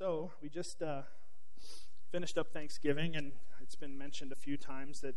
[0.00, 1.02] So, we just uh,
[2.10, 5.14] finished up Thanksgiving, and it's been mentioned a few times that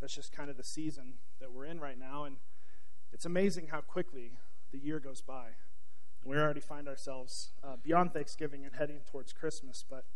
[0.00, 2.24] that's just kind of the season that we're in right now.
[2.24, 2.36] And
[3.12, 4.38] it's amazing how quickly
[4.72, 5.48] the year goes by.
[6.24, 9.84] We already find ourselves uh, beyond Thanksgiving and heading towards Christmas.
[9.86, 10.06] But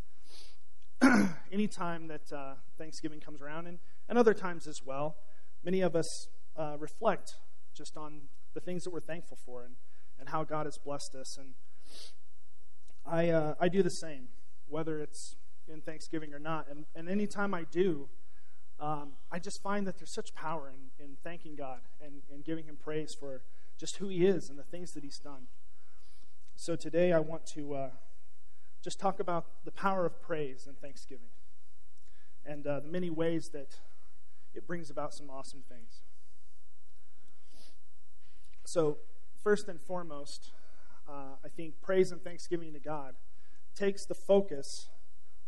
[1.52, 3.79] anytime that uh, Thanksgiving comes around, and,
[4.09, 5.16] and other times as well,
[5.62, 7.34] many of us uh, reflect
[7.75, 8.22] just on
[8.54, 9.75] the things that we're thankful for and,
[10.18, 11.36] and how God has blessed us.
[11.36, 11.56] And
[13.11, 14.29] I, uh, I do the same,
[14.68, 16.66] whether it's in Thanksgiving or not.
[16.69, 18.09] And, and anytime I do,
[18.80, 22.66] um, I just find that there's such power in, in thanking God and, and giving
[22.66, 23.42] Him praise for
[23.79, 25.46] just who He is and the things that He's done.
[26.56, 27.91] So today I want to uh,
[28.82, 31.29] just talk about the power of praise and thanksgiving
[32.45, 33.77] and uh, the many ways that
[34.54, 36.02] it brings about some awesome things.
[38.65, 38.98] So,
[39.43, 40.51] first and foremost,
[41.08, 43.14] uh, I think praise and thanksgiving to God
[43.74, 44.88] takes the focus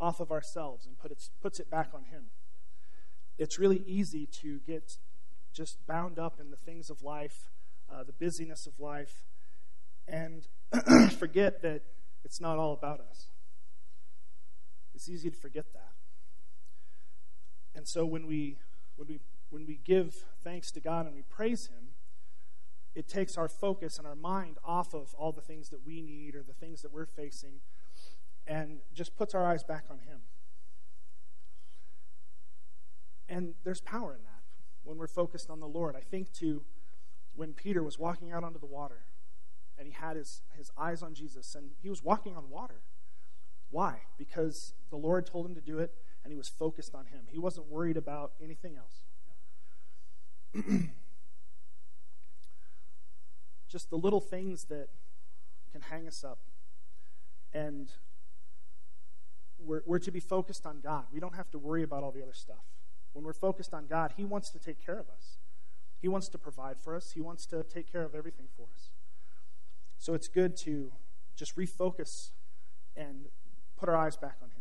[0.00, 2.26] off of ourselves and put it, puts it back on Him.
[3.38, 4.96] It's really easy to get
[5.52, 7.50] just bound up in the things of life,
[7.92, 9.26] uh, the busyness of life,
[10.06, 10.46] and
[11.18, 11.82] forget that
[12.24, 13.26] it's not all about us.
[14.94, 15.92] It's easy to forget that.
[17.74, 18.58] And so when we
[18.96, 21.89] when we when we give thanks to God and we praise Him,
[23.00, 26.36] it takes our focus and our mind off of all the things that we need
[26.36, 27.60] or the things that we're facing
[28.46, 30.18] and just puts our eyes back on Him.
[33.26, 34.42] And there's power in that
[34.84, 35.96] when we're focused on the Lord.
[35.96, 36.60] I think to
[37.34, 39.04] when Peter was walking out onto the water
[39.78, 42.82] and he had his, his eyes on Jesus and he was walking on water.
[43.70, 44.00] Why?
[44.18, 47.20] Because the Lord told him to do it and he was focused on Him.
[47.28, 49.04] He wasn't worried about anything else.
[53.70, 54.88] just the little things that
[55.72, 56.40] can hang us up.
[57.52, 57.90] And
[59.58, 61.04] we're, we're to be focused on God.
[61.12, 62.64] We don't have to worry about all the other stuff.
[63.12, 65.38] When we're focused on God, He wants to take care of us.
[66.00, 67.12] He wants to provide for us.
[67.12, 68.90] He wants to take care of everything for us.
[69.98, 70.92] So it's good to
[71.36, 72.30] just refocus
[72.96, 73.26] and
[73.76, 74.56] put our eyes back on Him.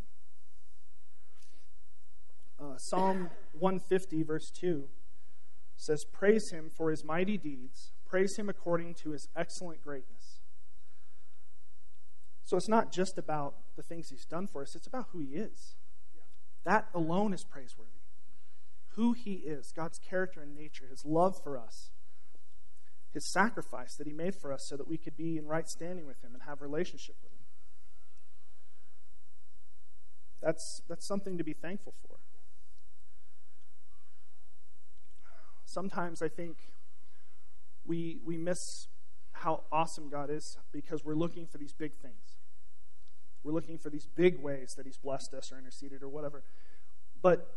[2.62, 4.84] Uh, Psalm 150, verse 2
[5.78, 10.40] says, Praise Him for His mighty deeds Praise him according to his excellent greatness.
[12.44, 15.36] So it's not just about the things he's done for us, it's about who he
[15.36, 15.76] is.
[16.66, 17.92] That alone is praiseworthy.
[18.96, 21.92] Who he is, God's character and nature, his love for us,
[23.14, 26.08] his sacrifice that he made for us so that we could be in right standing
[26.08, 27.38] with him and have relationship with him.
[30.42, 32.18] That's, that's something to be thankful for.
[35.66, 36.58] Sometimes I think
[37.90, 38.88] we, we miss
[39.32, 42.38] how awesome God is because we're looking for these big things.
[43.44, 46.44] We're looking for these big ways that He's blessed us or interceded or whatever.
[47.22, 47.48] But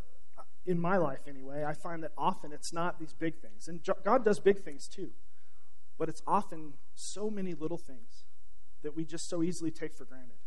[0.65, 3.67] in my life, anyway, I find that often it's not these big things.
[3.67, 5.11] And God does big things too.
[5.99, 8.25] But it's often so many little things
[8.81, 10.37] that we just so easily take for granted.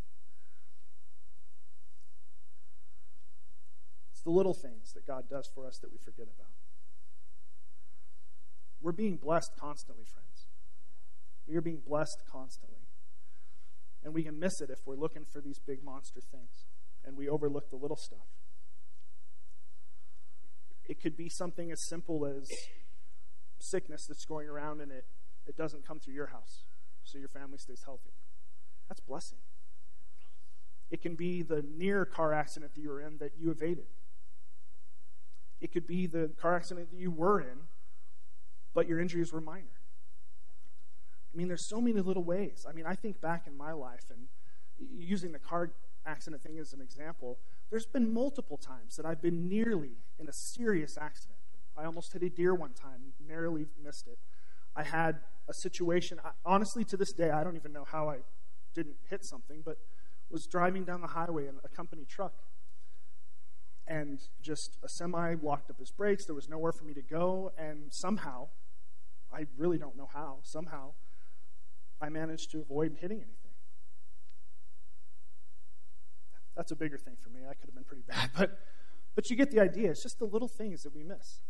[4.10, 6.55] It's the little things that God does for us that we forget about.
[8.86, 10.46] We're being blessed constantly, friends.
[11.44, 12.86] We are being blessed constantly.
[14.04, 16.66] And we can miss it if we're looking for these big monster things
[17.04, 18.28] and we overlook the little stuff.
[20.88, 22.48] It could be something as simple as
[23.58, 25.06] sickness that's going around and it,
[25.48, 26.62] it doesn't come through your house,
[27.02, 28.14] so your family stays healthy.
[28.88, 29.38] That's blessing.
[30.92, 33.86] It can be the near car accident that you were in that you evaded.
[35.60, 37.66] It could be the car accident that you were in
[38.76, 39.80] but your injuries were minor.
[41.32, 42.66] I mean, there's so many little ways.
[42.68, 44.28] I mean, I think back in my life and
[44.78, 45.72] using the car
[46.04, 47.38] accident thing as an example,
[47.70, 51.38] there's been multiple times that I've been nearly in a serious accident.
[51.74, 54.18] I almost hit a deer one time, narrowly missed it.
[54.76, 58.18] I had a situation, honestly, to this day, I don't even know how I
[58.74, 59.78] didn't hit something, but
[60.30, 62.34] was driving down the highway in a company truck.
[63.88, 66.26] And just a semi locked up his brakes.
[66.26, 67.52] There was nowhere for me to go.
[67.56, 68.48] And somehow,
[69.36, 70.38] I really don't know how.
[70.42, 70.94] Somehow,
[72.00, 73.52] I managed to avoid hitting anything.
[76.56, 77.40] That's a bigger thing for me.
[77.42, 78.58] I could have been pretty bad, but
[79.14, 79.90] but you get the idea.
[79.90, 81.40] It's just the little things that we miss.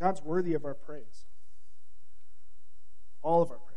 [0.00, 1.26] God's worthy of our praise.
[3.22, 3.74] All of our praise.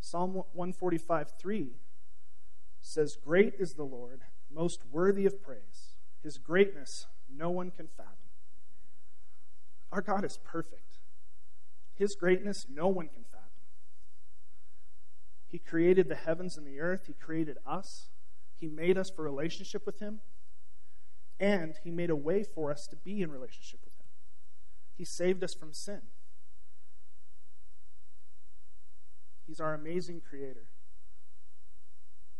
[0.00, 1.72] Psalm 145 3
[2.80, 4.20] says, Great is the Lord,
[4.50, 5.96] most worthy of praise.
[6.22, 7.06] His greatness
[7.36, 8.12] no one can fathom.
[9.92, 10.98] Our God is perfect.
[11.94, 13.46] His greatness, no one can fathom.
[15.48, 18.08] He created the heavens and the earth, He created us,
[18.58, 20.20] He made us for relationship with Him,
[21.38, 24.06] and He made a way for us to be in relationship with Him.
[24.96, 26.02] He saved us from sin.
[29.46, 30.66] He's our amazing Creator.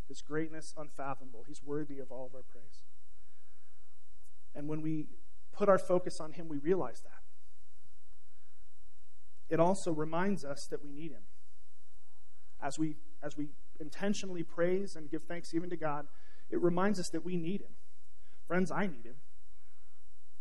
[0.08, 1.44] His greatness unfathomable.
[1.46, 2.82] He's worthy of all of our praise.
[4.56, 5.06] And when we
[5.52, 7.12] put our focus on Him, we realize that.
[9.48, 11.22] It also reminds us that we need Him.
[12.60, 13.48] As we, as we
[13.78, 16.06] intentionally praise and give thanks even to God,
[16.50, 17.74] it reminds us that we need Him.
[18.48, 19.16] Friends, I need Him.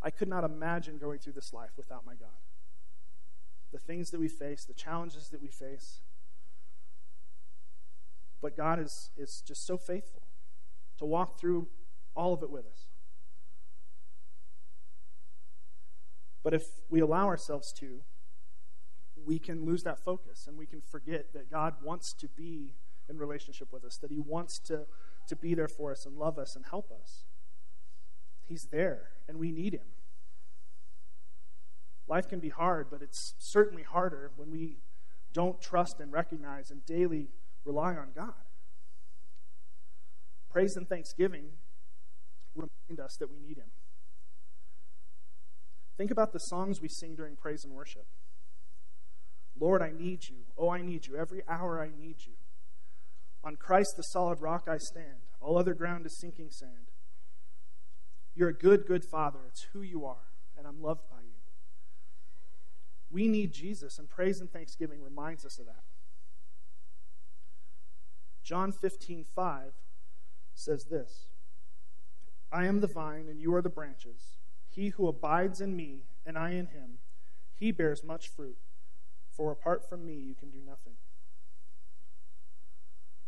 [0.02, 2.28] I could not imagine going through this life without my God.
[3.72, 6.00] The things that we face, the challenges that we face.
[8.40, 10.22] But God is, is just so faithful
[10.98, 11.68] to walk through
[12.14, 12.86] all of it with us.
[16.42, 18.00] But if we allow ourselves to,
[19.24, 22.74] we can lose that focus and we can forget that God wants to be
[23.08, 24.86] in relationship with us, that He wants to,
[25.28, 27.24] to be there for us and love us and help us.
[28.46, 29.88] He's there and we need Him.
[32.08, 34.78] Life can be hard, but it's certainly harder when we
[35.32, 37.30] don't trust and recognize and daily
[37.64, 38.34] rely on God.
[40.48, 41.46] Praise and thanksgiving
[42.54, 43.70] remind us that we need Him.
[45.96, 48.06] Think about the songs we sing during praise and worship.
[49.58, 50.44] Lord, I need you.
[50.58, 51.16] Oh, I need you.
[51.16, 52.34] Every hour I need you.
[53.42, 55.22] On Christ, the solid rock, I stand.
[55.40, 56.90] All other ground is sinking sand.
[58.34, 59.38] You're a good, good Father.
[59.48, 61.36] It's who you are, and I'm loved by you.
[63.10, 65.84] We need Jesus, and praise and thanksgiving reminds us of that.
[68.42, 69.72] John 15, 5
[70.54, 71.28] says this
[72.52, 74.35] I am the vine, and you are the branches.
[74.76, 76.98] He who abides in me, and I in him,
[77.54, 78.58] he bears much fruit.
[79.34, 80.92] For apart from me, you can do nothing.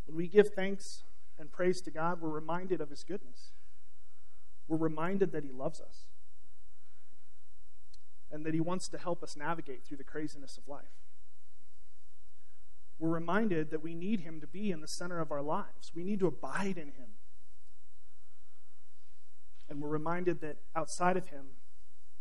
[0.05, 1.03] When we give thanks
[1.39, 3.49] and praise to God, we're reminded of his goodness.
[4.67, 6.05] We're reminded that he loves us
[8.31, 10.99] and that he wants to help us navigate through the craziness of life.
[12.99, 15.93] We're reminded that we need him to be in the center of our lives.
[15.95, 17.15] We need to abide in him.
[19.69, 21.45] And we're reminded that outside of him,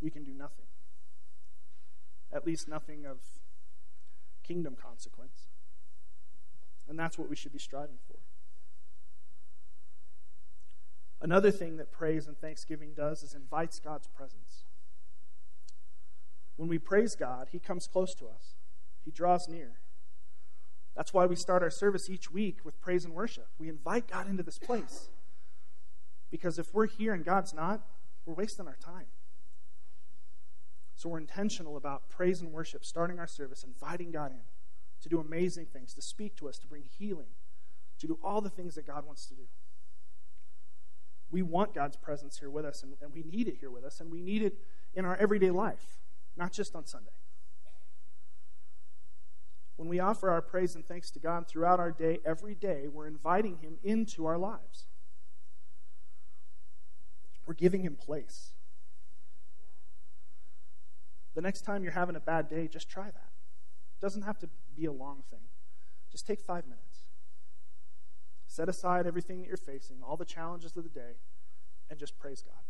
[0.01, 0.67] we can do nothing.
[2.33, 3.19] At least nothing of
[4.43, 5.47] kingdom consequence.
[6.89, 8.19] And that's what we should be striving for.
[11.21, 14.65] Another thing that praise and thanksgiving does is invites God's presence.
[16.57, 18.55] When we praise God, He comes close to us,
[19.05, 19.79] He draws near.
[20.95, 23.49] That's why we start our service each week with praise and worship.
[23.59, 25.09] We invite God into this place.
[26.31, 27.83] Because if we're here and God's not,
[28.27, 29.07] we're wasting our time.
[30.95, 34.41] So we're intentional about praise and worship, starting our service, inviting God in
[35.01, 37.29] to do amazing things, to speak to us, to bring healing,
[38.01, 39.43] to do all the things that God wants to do.
[41.31, 44.01] We want God's presence here with us, and, and we need it here with us,
[44.01, 44.59] and we need it
[44.95, 45.99] in our everyday life,
[46.37, 47.11] not just on Sunday.
[49.77, 53.07] When we offer our praise and thanks to God throughout our day, every day, we're
[53.07, 54.88] inviting Him into our lives.
[57.49, 58.51] We're giving Him place.
[61.35, 63.31] The next time you're having a bad day, just try that.
[63.97, 65.49] It doesn't have to be a long thing.
[66.13, 67.07] Just take five minutes.
[68.47, 71.17] Set aside everything that you're facing, all the challenges of the day,
[71.89, 72.63] and just praise God.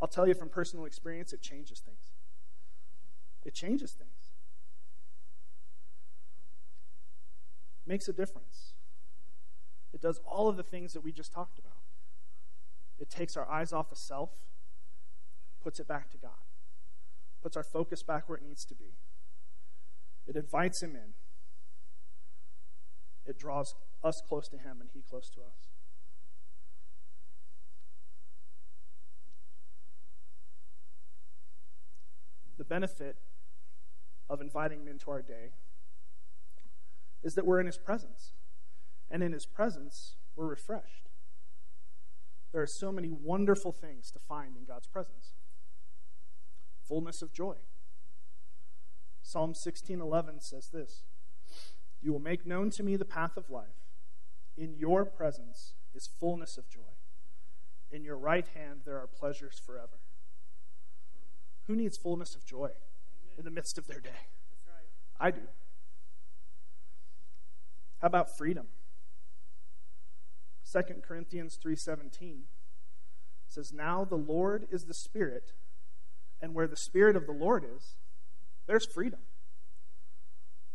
[0.00, 2.12] I'll tell you from personal experience, it changes things.
[3.44, 4.10] It changes things.
[7.86, 8.74] makes a difference.
[9.92, 11.71] It does all of the things that we just talked about.
[12.98, 14.30] It takes our eyes off of self,
[15.62, 16.30] puts it back to God,
[17.42, 18.94] puts our focus back where it needs to be.
[20.26, 21.14] It invites Him in,
[23.26, 25.68] it draws us close to Him and He close to us.
[32.58, 33.16] The benefit
[34.28, 35.52] of inviting Him into our day
[37.22, 38.32] is that we're in His presence.
[39.10, 41.08] And in His presence, we're refreshed.
[42.52, 45.34] There are so many wonderful things to find in God's presence
[46.92, 47.56] fullness of joy.
[49.22, 51.04] Psalm 16:11 says this,
[52.02, 53.88] "You will make known to me the path of life.
[54.56, 56.98] In your presence is fullness of joy.
[57.90, 60.00] In your right hand there are pleasures forever."
[61.66, 62.74] Who needs fullness of joy
[63.38, 64.28] in the midst of their day?
[65.18, 65.48] I do.
[68.00, 68.68] How about freedom?
[70.72, 72.48] 2 Corinthians 3:17
[73.46, 75.52] says, "Now the Lord is the Spirit,
[76.40, 77.98] and where the Spirit of the Lord is,
[78.64, 79.26] there's freedom."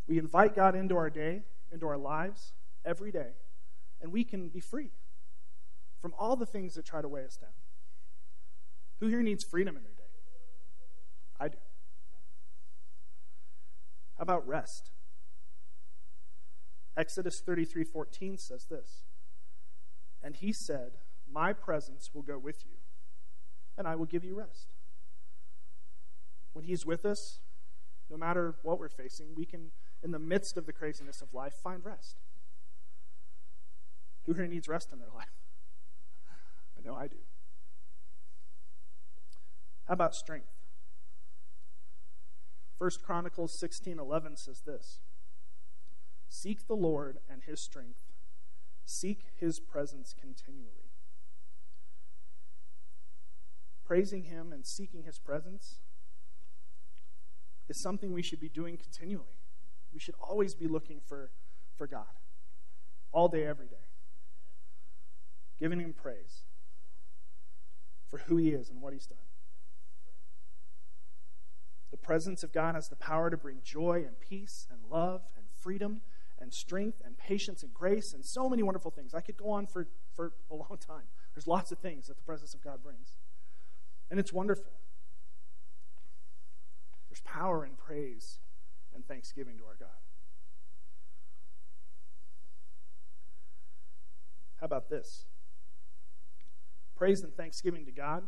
[0.06, 2.54] We invite God into our day, into our lives
[2.86, 3.36] every day,
[4.00, 4.94] and we can be free
[6.00, 7.56] from all the things that try to weigh us down.
[9.00, 10.12] Who here needs freedom in their day?
[11.39, 11.58] I do.
[14.18, 14.92] How about rest?
[16.96, 19.07] Exodus 33:14 says this.
[20.21, 22.77] And he said, "My presence will go with you,
[23.77, 24.74] and I will give you rest."
[26.53, 27.39] When he's with us,
[28.09, 29.71] no matter what we're facing, we can
[30.01, 32.21] in the midst of the craziness of life find rest.
[34.24, 35.43] Who here needs rest in their life?
[36.77, 37.25] I know I do.
[39.86, 40.53] How about strength?
[42.77, 45.00] First Chronicles 16:11 says this.
[46.29, 48.07] Seek the Lord and his strength.
[48.89, 50.94] Seek his presence continually.
[53.84, 55.79] Praising him and seeking his presence
[57.67, 59.41] is something we should be doing continually.
[59.94, 61.32] We should always be looking for,
[61.75, 62.06] for God,
[63.12, 63.89] all day, every day,
[65.60, 66.46] giving him praise
[68.08, 69.17] for who he is and what he's done.
[71.91, 75.48] The presence of God has the power to bring joy and peace and love and
[75.60, 76.01] freedom
[76.39, 79.13] and strength and patience and grace and so many wonderful things.
[79.13, 81.03] I could go on for, for a long time.
[81.34, 83.17] There's lots of things that the presence of God brings.
[84.10, 84.74] And it's wonderful.
[87.10, 88.39] There's power in praise
[88.94, 89.89] and thanksgiving to our God.
[94.60, 95.25] How about this?
[96.96, 98.24] Praise and thanksgiving to God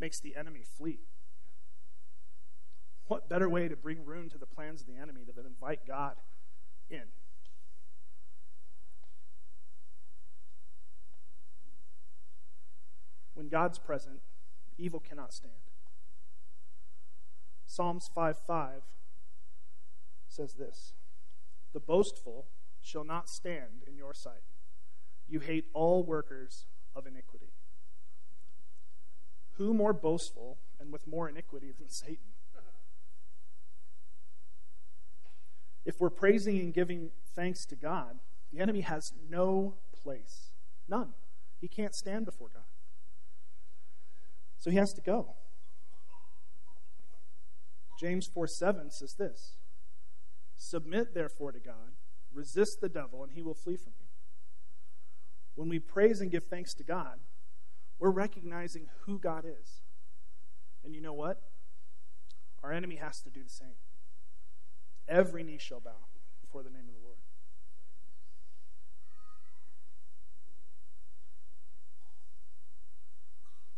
[0.00, 0.98] makes the enemy flee.
[3.06, 5.80] What better way to bring ruin to the plans of the enemy than to invite
[5.86, 6.14] God
[6.90, 7.08] in?
[13.34, 14.20] When God's present,
[14.76, 15.54] evil cannot stand.
[17.66, 18.82] Psalms 5 5
[20.28, 20.92] says this
[21.72, 22.46] The boastful
[22.82, 24.42] shall not stand in your sight.
[25.28, 27.52] You hate all workers of iniquity.
[29.52, 32.34] Who more boastful and with more iniquity than Satan?
[35.84, 38.18] If we're praising and giving thanks to God,
[38.52, 40.50] the enemy has no place.
[40.88, 41.14] None.
[41.60, 42.64] He can't stand before God.
[44.58, 45.34] So he has to go.
[47.98, 49.56] James 4 7 says this
[50.56, 51.92] Submit therefore to God,
[52.32, 54.06] resist the devil, and he will flee from you.
[55.54, 57.20] When we praise and give thanks to God,
[57.98, 59.82] we're recognizing who God is.
[60.84, 61.40] And you know what?
[62.62, 63.76] Our enemy has to do the same.
[65.10, 66.06] Every knee shall bow
[66.40, 67.16] before the name of the Lord.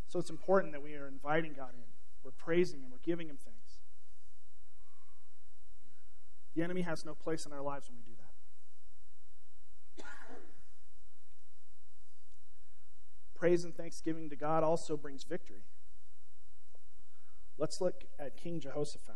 [0.07, 1.81] So it's important that we are inviting God in.
[2.23, 2.91] We're praising Him.
[2.91, 3.79] We're giving Him thanks.
[6.55, 8.11] The enemy has no place in our lives when we do
[9.97, 10.05] that.
[13.33, 15.63] Praise and thanksgiving to God also brings victory.
[17.57, 19.15] Let's look at King Jehoshaphat.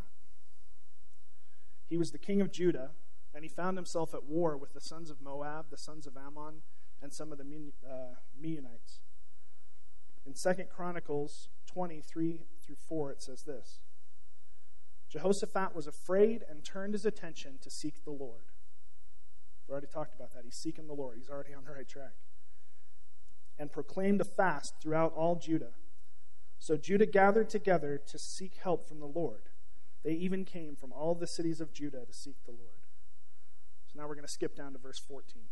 [1.88, 2.90] He was the king of Judah,
[3.34, 6.62] and he found himself at war with the sons of Moab, the sons of Ammon,
[7.02, 9.00] and some of the uh, Meunites.
[10.26, 13.80] In 2 Chronicles 23 through 4, it says this
[15.08, 18.52] Jehoshaphat was afraid and turned his attention to seek the Lord.
[19.66, 20.44] We already talked about that.
[20.44, 22.14] He's seeking the Lord, he's already on the right track.
[23.58, 25.72] And proclaimed a fast throughout all Judah.
[26.60, 29.47] So Judah gathered together to seek help from the Lord.
[30.04, 32.86] They even came from all the cities of Judah to seek the Lord.
[33.86, 35.42] So now we're going to skip down to verse 14.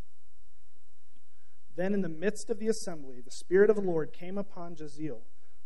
[1.77, 5.21] Then in the midst of the assembly, the Spirit of the Lord came upon Jaziel,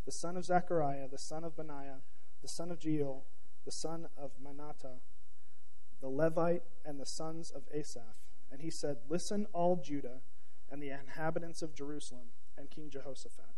[0.04, 2.00] the son of Zechariah, the son of Benaiah,
[2.42, 3.22] the son of Jeiel,
[3.64, 4.98] the son of Manattah,
[6.00, 8.16] the Levite, and the sons of Asaph.
[8.50, 10.20] And he said, Listen, all Judah
[10.70, 13.54] and the inhabitants of Jerusalem and King Jehoshaphat.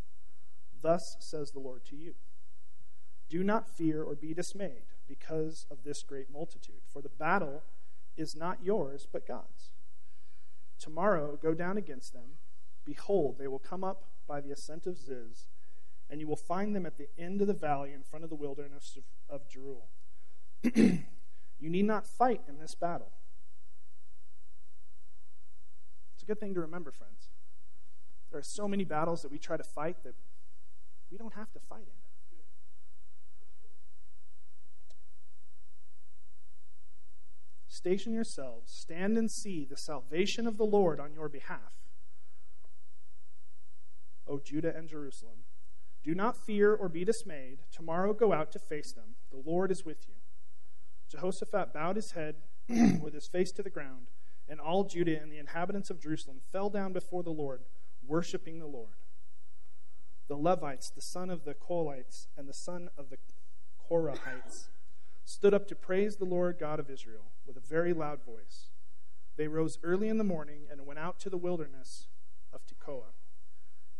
[0.82, 2.14] Thus says the Lord to you
[3.32, 7.62] Do not fear or be dismayed because of this great multitude, for the battle
[8.14, 9.70] is not yours, but God's.
[10.78, 12.36] Tomorrow go down against them.
[12.84, 15.46] Behold, they will come up by the ascent of Ziz
[16.10, 18.36] and you will find them at the end of the valley in front of the
[18.36, 19.88] wilderness of, of Jeruel.
[21.58, 23.12] you need not fight in this battle.
[26.12, 27.30] It's a good thing to remember, friends.
[28.30, 30.16] There are so many battles that we try to fight that
[31.10, 32.01] we don't have to fight in.
[37.72, 41.72] Station yourselves, stand and see the salvation of the Lord on your behalf,
[44.28, 45.44] O Judah and Jerusalem.
[46.04, 47.60] Do not fear or be dismayed.
[47.74, 49.14] Tomorrow go out to face them.
[49.30, 50.16] The Lord is with you.
[51.08, 52.34] Jehoshaphat bowed his head
[52.68, 54.08] with his face to the ground,
[54.46, 57.62] And all Judah and the inhabitants of Jerusalem fell down before the Lord,
[58.06, 58.96] worshiping the Lord.
[60.28, 63.16] The Levites, the son of the Kohathites, and the son of the
[63.90, 64.66] Korahites,
[65.24, 68.70] stood up to praise the Lord God of Israel with a very loud voice.
[69.36, 72.08] They rose early in the morning and went out to the wilderness
[72.52, 73.14] of Tekoa.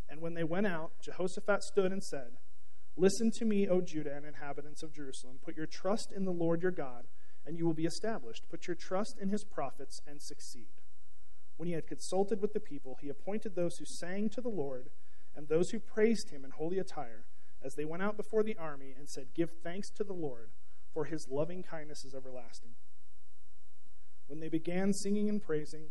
[0.09, 2.33] And when they went out, Jehoshaphat stood and said,
[2.97, 5.39] Listen to me, O Judah and inhabitants of Jerusalem.
[5.43, 7.07] Put your trust in the Lord your God,
[7.47, 8.45] and you will be established.
[8.51, 10.69] Put your trust in his prophets and succeed.
[11.57, 14.91] When he had consulted with the people, he appointed those who sang to the Lord
[15.35, 17.25] and those who praised him in holy attire
[17.63, 20.51] as they went out before the army and said, Give thanks to the Lord,
[20.93, 22.73] for his loving kindness is everlasting.
[24.27, 25.91] When they began singing and praising,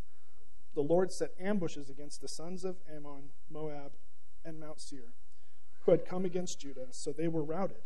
[0.74, 3.94] the Lord set ambushes against the sons of Ammon, Moab,
[4.46, 5.14] and Mount Seir,
[5.84, 7.84] who had come against Judah, so they were routed.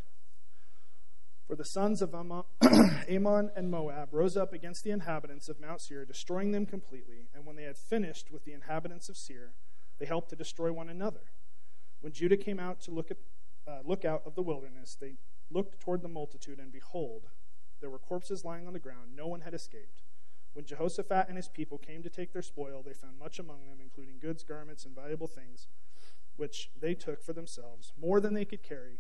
[1.48, 2.14] For the sons of
[3.10, 7.28] Ammon and Moab rose up against the inhabitants of Mount Seir, destroying them completely.
[7.36, 9.54] And when they had finished with the inhabitants of Seir,
[10.00, 11.22] they helped to destroy one another.
[12.02, 13.18] When Judah came out to look, at,
[13.68, 15.18] uh, look out of the wilderness, they
[15.50, 17.28] looked toward the multitude, and behold,
[17.82, 19.16] there were corpses lying on the ground.
[19.16, 20.04] No one had escaped.
[20.54, 23.80] When Jehoshaphat and his people came to take their spoil, they found much among them,
[23.82, 25.68] including goods, garments, and valuable things
[26.38, 29.00] which they took for themselves, more than they could carry,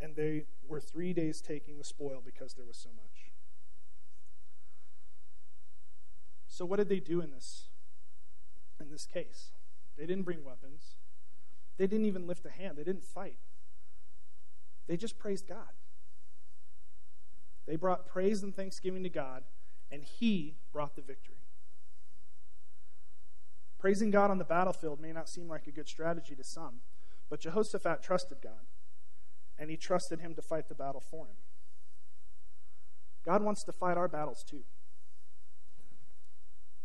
[0.00, 3.32] and they were three days taking the spoil because there was so much.
[6.46, 7.68] So what did they do in this
[8.80, 9.52] in this case?
[9.96, 10.96] They didn't bring weapons.
[11.76, 12.76] They didn't even lift a hand.
[12.76, 13.38] They didn't fight.
[14.88, 15.72] They just praised God.
[17.66, 19.44] They brought praise and thanksgiving to God,
[19.92, 21.36] and He brought the victory.
[23.78, 26.80] Praising God on the battlefield may not seem like a good strategy to some,
[27.30, 28.66] but Jehoshaphat trusted God,
[29.58, 31.36] and he trusted him to fight the battle for him.
[33.24, 34.64] God wants to fight our battles too.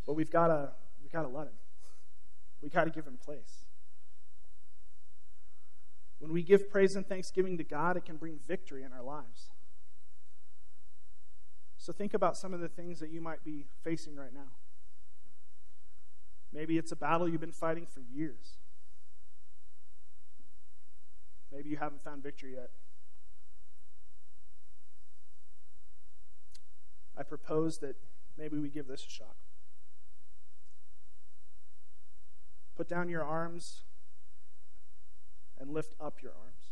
[0.06, 1.54] But we've got to we got to let him.
[2.62, 3.63] We got to give him place.
[6.24, 9.50] When we give praise and thanksgiving to God, it can bring victory in our lives.
[11.78, 14.54] So think about some of the things that you might be facing right now.
[16.54, 18.56] Maybe it's a battle you've been fighting for years.
[21.52, 22.70] Maybe you haven't found victory yet.
[27.18, 27.98] I propose that
[28.38, 29.36] maybe we give this a shot.
[32.78, 33.82] Put down your arms
[35.60, 36.72] and lift up your arms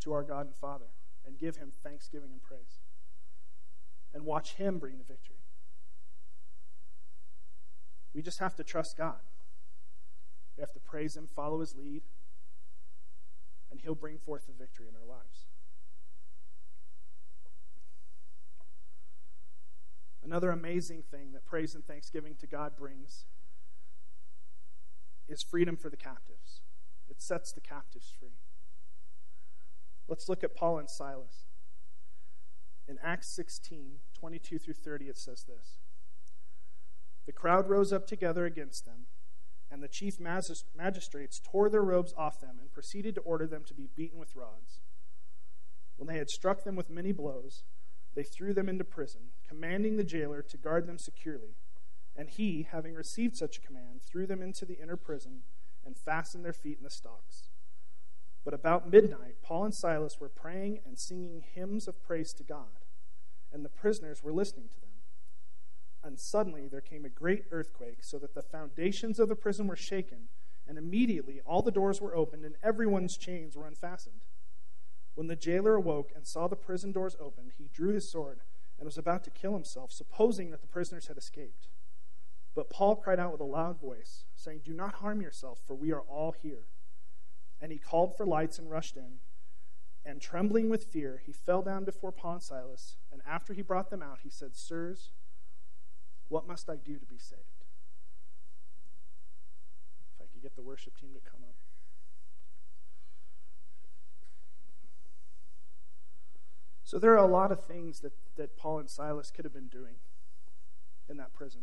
[0.00, 0.86] to our God and Father
[1.26, 2.80] and give Him thanksgiving and praise.
[4.14, 5.36] And watch Him bring the victory.
[8.14, 9.20] We just have to trust God.
[10.56, 12.02] We have to praise Him, follow His lead,
[13.70, 15.46] and He'll bring forth the victory in our lives.
[20.24, 23.24] Another amazing thing that praise and thanksgiving to God brings
[25.28, 26.60] is freedom for the captives.
[27.08, 28.36] It sets the captives free.
[30.08, 31.46] Let's look at Paul and Silas.
[32.88, 35.78] In Acts 16, 22 through 30, it says this.
[37.26, 39.06] The crowd rose up together against them,
[39.70, 43.74] and the chief magistrates tore their robes off them and proceeded to order them to
[43.74, 44.80] be beaten with rods.
[45.96, 47.62] When they had struck them with many blows,
[48.14, 51.54] they threw them into prison, commanding the jailer to guard them securely.
[52.16, 55.42] And he, having received such a command, threw them into the inner prison
[55.84, 57.48] and fastened their feet in the stocks.
[58.44, 62.84] But about midnight, Paul and Silas were praying and singing hymns of praise to God,
[63.52, 64.90] and the prisoners were listening to them.
[66.04, 69.76] And suddenly there came a great earthquake, so that the foundations of the prison were
[69.76, 70.28] shaken,
[70.66, 74.24] and immediately all the doors were opened, and everyone's chains were unfastened.
[75.14, 78.40] When the jailer awoke and saw the prison doors opened, he drew his sword
[78.78, 81.68] and was about to kill himself, supposing that the prisoners had escaped.
[82.54, 85.90] But Paul cried out with a loud voice, saying, Do not harm yourself, for we
[85.92, 86.66] are all here.
[87.60, 89.20] And he called for lights and rushed in.
[90.04, 92.96] And trembling with fear, he fell down before Paul and Silas.
[93.10, 95.12] And after he brought them out, he said, Sirs,
[96.28, 97.64] what must I do to be saved?
[100.14, 101.54] If I could get the worship team to come up.
[106.82, 109.68] So there are a lot of things that, that Paul and Silas could have been
[109.68, 109.94] doing
[111.08, 111.62] in that prison.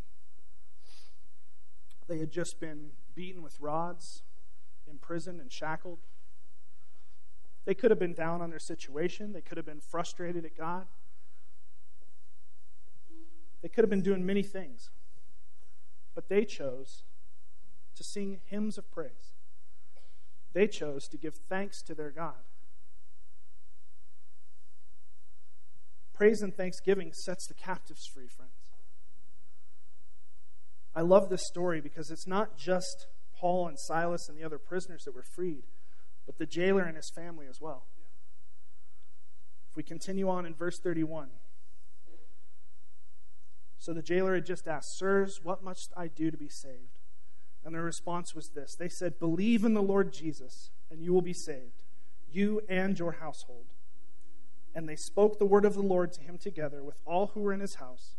[2.09, 4.23] They had just been beaten with rods,
[4.89, 5.99] imprisoned, and shackled.
[7.65, 9.31] They could have been down on their situation.
[9.31, 10.87] They could have been frustrated at God.
[13.61, 14.89] They could have been doing many things,
[16.15, 17.03] but they chose
[17.95, 19.35] to sing hymns of praise.
[20.53, 22.41] They chose to give thanks to their God.
[26.13, 28.68] Praise and thanksgiving sets the captives free, friends.
[30.95, 35.04] I love this story because it's not just Paul and Silas and the other prisoners
[35.06, 35.63] that were freed,
[36.25, 37.86] but the jailer and his family as well.
[39.69, 41.30] If we continue on in verse 31.
[43.78, 46.99] So the jailer had just asked, Sirs, what must I do to be saved?
[47.63, 51.21] And their response was this They said, Believe in the Lord Jesus, and you will
[51.21, 51.84] be saved,
[52.32, 53.67] you and your household.
[54.75, 57.54] And they spoke the word of the Lord to him together with all who were
[57.54, 58.15] in his house.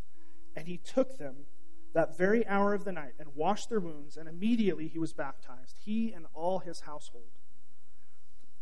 [0.57, 1.47] And he took them
[1.93, 5.77] that very hour of the night and washed their wounds, and immediately he was baptized,
[5.85, 7.31] he and all his household.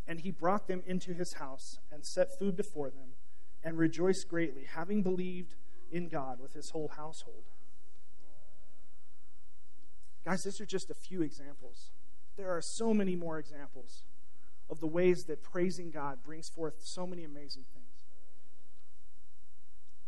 [0.06, 3.10] And he brought them into his house and set food before them,
[3.62, 5.56] and rejoiced greatly, having believed
[5.90, 7.44] in God with his whole household.
[10.24, 11.90] Guys, these are just a few examples.
[12.36, 14.04] There are so many more examples
[14.70, 18.04] of the ways that praising God brings forth so many amazing things.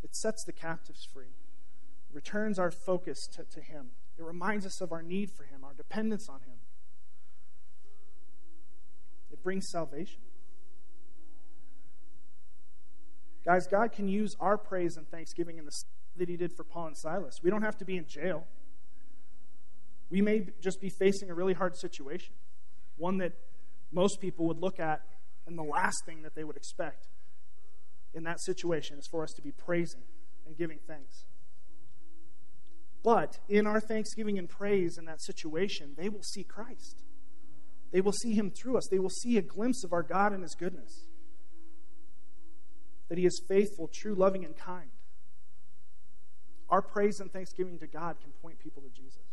[0.02, 1.35] It sets the captives free
[2.12, 3.90] returns our focus to, to Him.
[4.18, 6.59] It reminds us of our need for Him, our dependence on Him.
[9.31, 10.20] It brings salvation.
[13.44, 15.73] Guys, God can use our praise and thanksgiving in the
[16.16, 17.40] that He did for Paul and Silas.
[17.42, 18.46] We don't have to be in jail.
[20.11, 22.35] We may just be facing a really hard situation,
[22.96, 23.33] one that
[23.92, 25.03] most people would look at,
[25.46, 27.07] and the last thing that they would expect
[28.12, 30.03] in that situation is for us to be praising
[30.46, 31.25] and giving thanks.
[33.03, 37.03] But in our thanksgiving and praise in that situation, they will see Christ.
[37.93, 38.89] They will see Him through us.
[38.91, 41.07] They will see a glimpse of our God and His goodness.
[43.09, 44.91] That He is faithful, true, loving, and kind.
[46.69, 49.25] Our praise and thanksgiving to God can point people to Jesus.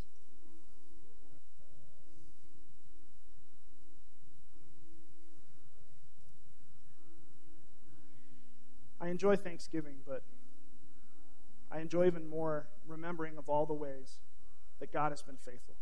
[9.00, 10.24] I enjoy Thanksgiving, but
[11.72, 14.20] I enjoy even more remembering of all the ways
[14.80, 15.76] that God has been faithful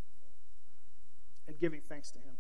[1.48, 2.36] and giving thanks to Him.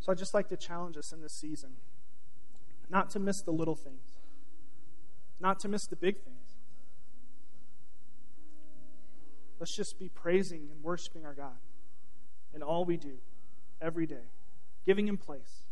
[0.00, 1.72] So I'd just like to challenge us in this season
[2.88, 4.18] not to miss the little things,
[5.38, 6.56] not to miss the big things.
[9.60, 11.58] Let's just be praising and worshiping our God
[12.54, 13.18] in all we do
[13.80, 14.30] every day,
[14.86, 15.64] giving Him place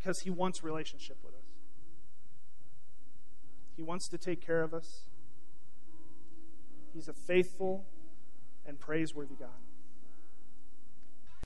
[0.00, 1.40] because He wants relationship with us.
[3.76, 5.04] He wants to take care of us.
[6.94, 7.84] He's a faithful
[8.66, 9.48] and praiseworthy God.